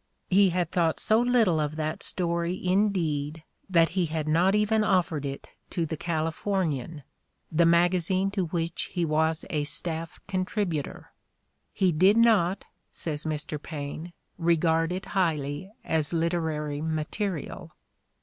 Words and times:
"He 0.28 0.50
had 0.50 0.70
thought 0.70 1.00
so 1.00 1.18
little 1.22 1.58
of 1.58 1.76
that 1.76 2.02
story 2.02 2.62
indeed 2.62 3.44
that 3.70 3.88
he 3.96 4.04
had 4.04 4.28
not 4.28 4.54
even 4.54 4.84
offered 4.84 5.24
it 5.24 5.52
to 5.70 5.86
The 5.86 5.96
Calif 5.96 6.42
ornian, 6.44 7.02
the 7.50 7.64
magazine 7.64 8.30
to 8.32 8.44
which 8.44 8.90
he 8.92 9.06
was 9.06 9.46
a 9.48 9.64
staff 9.64 10.20
contributor: 10.28 11.12
"he 11.72 11.92
did 11.92 12.18
not," 12.18 12.66
says 12.92 13.24
Mr. 13.24 13.56
Paine, 13.58 14.12
"regard 14.36 14.92
it 14.92 15.06
highly 15.16 15.72
as 15.82 16.12
literary 16.12 16.82
material." 16.82 17.72